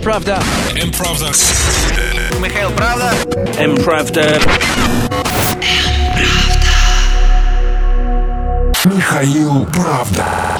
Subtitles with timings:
[0.00, 0.42] Мправда.
[0.82, 1.26] Мправда.
[2.40, 3.12] Михаил Правда.
[3.58, 4.40] Мправда.
[8.86, 10.59] Михаил Правда.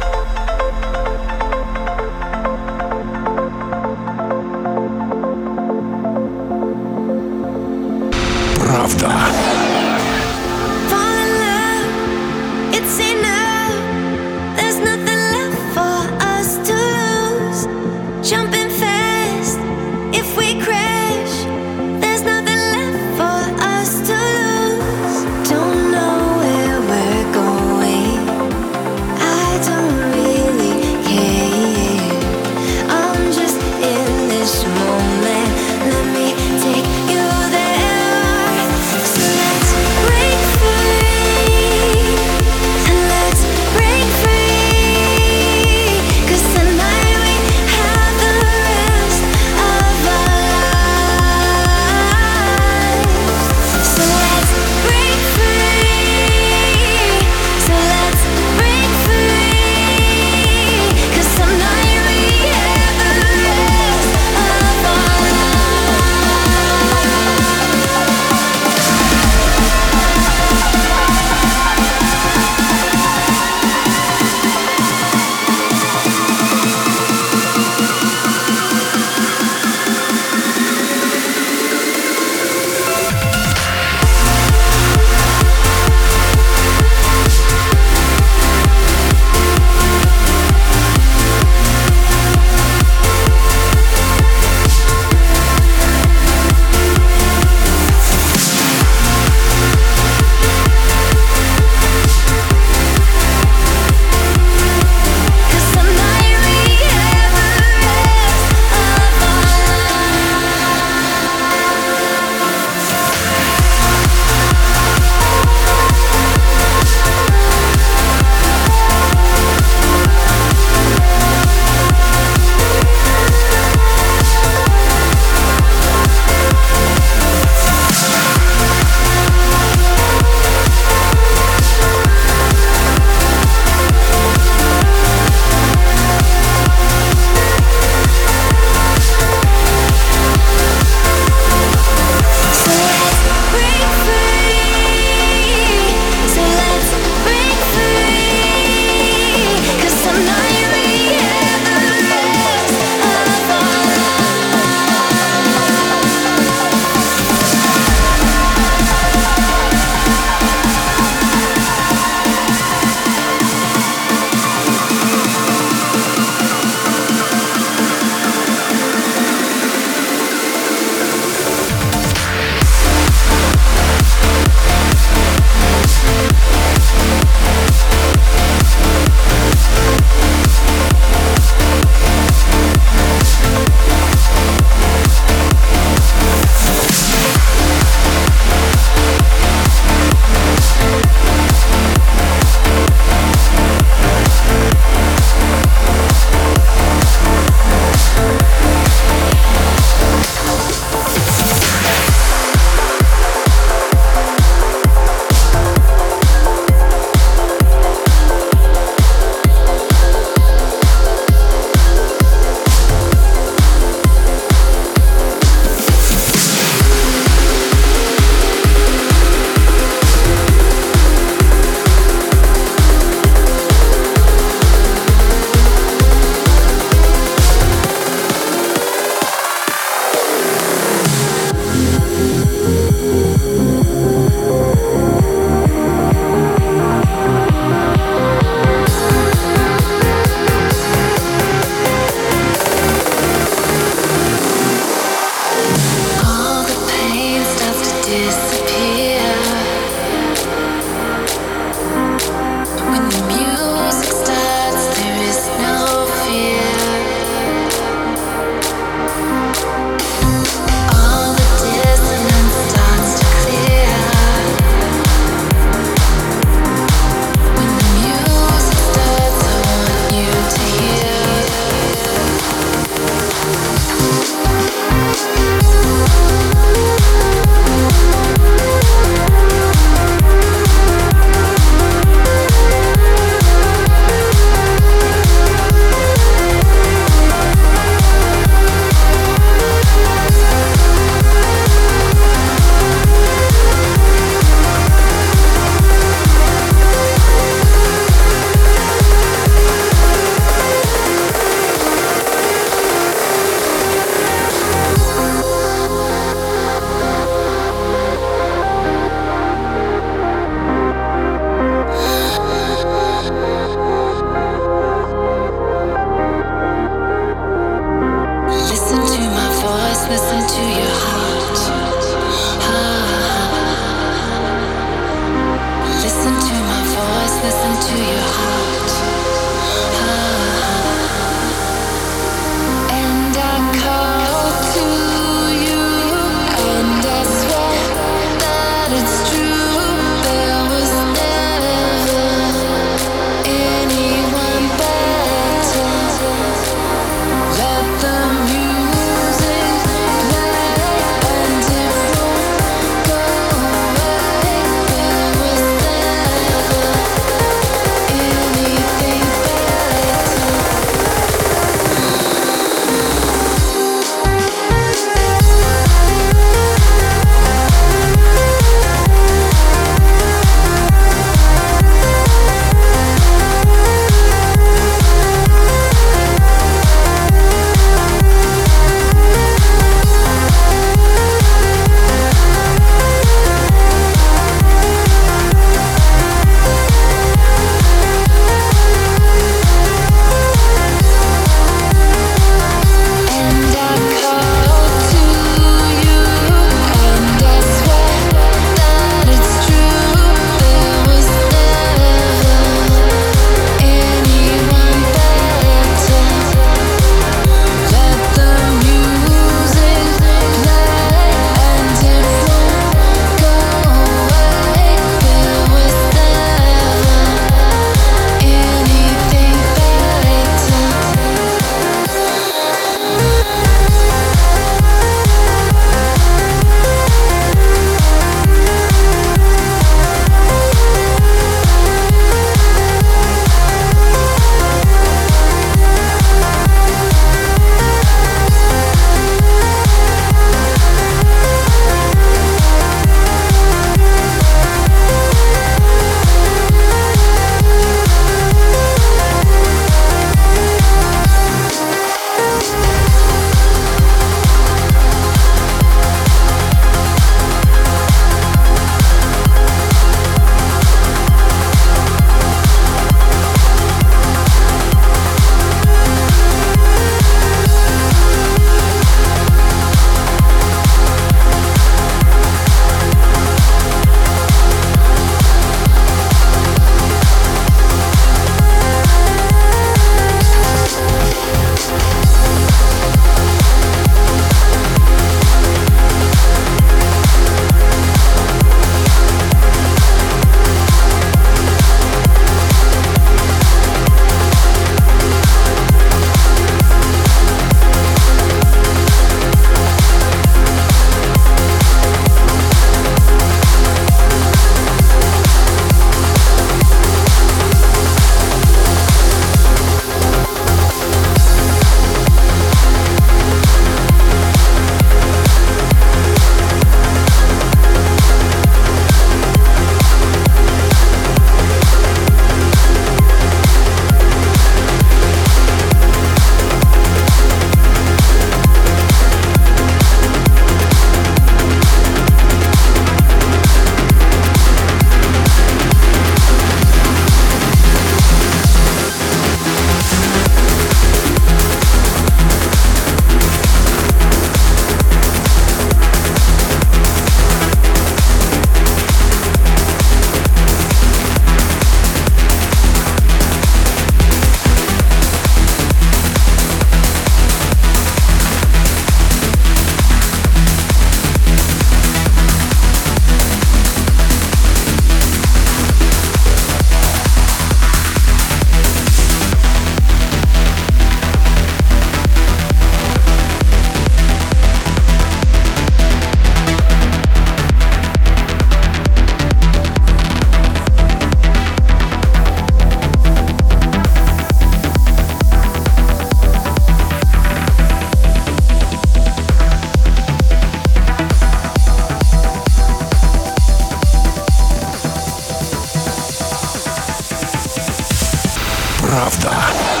[599.11, 600.00] правда.